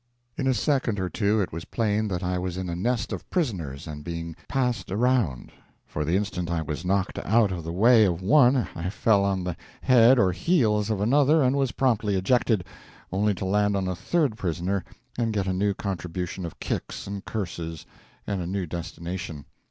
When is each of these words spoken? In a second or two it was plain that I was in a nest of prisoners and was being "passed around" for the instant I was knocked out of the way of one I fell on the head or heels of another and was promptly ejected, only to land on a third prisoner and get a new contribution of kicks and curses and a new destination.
In 0.35 0.47
a 0.47 0.53
second 0.55 0.99
or 0.99 1.11
two 1.11 1.41
it 1.41 1.51
was 1.53 1.63
plain 1.65 2.07
that 2.07 2.23
I 2.23 2.39
was 2.39 2.57
in 2.57 2.69
a 2.71 2.75
nest 2.75 3.13
of 3.13 3.29
prisoners 3.29 3.85
and 3.85 3.97
was 3.99 4.03
being 4.05 4.35
"passed 4.47 4.91
around" 4.91 5.51
for 5.85 6.03
the 6.03 6.15
instant 6.17 6.49
I 6.49 6.63
was 6.63 6.83
knocked 6.83 7.19
out 7.23 7.51
of 7.51 7.63
the 7.63 7.71
way 7.71 8.05
of 8.05 8.19
one 8.19 8.67
I 8.75 8.89
fell 8.89 9.23
on 9.23 9.43
the 9.43 9.55
head 9.83 10.17
or 10.17 10.31
heels 10.31 10.89
of 10.89 11.01
another 11.01 11.43
and 11.43 11.55
was 11.55 11.71
promptly 11.73 12.15
ejected, 12.15 12.63
only 13.11 13.35
to 13.35 13.45
land 13.45 13.77
on 13.77 13.87
a 13.87 13.95
third 13.95 14.37
prisoner 14.37 14.83
and 15.19 15.33
get 15.33 15.45
a 15.45 15.53
new 15.53 15.75
contribution 15.75 16.47
of 16.47 16.59
kicks 16.59 17.05
and 17.05 17.23
curses 17.23 17.85
and 18.25 18.41
a 18.41 18.47
new 18.47 18.65
destination. 18.65 19.45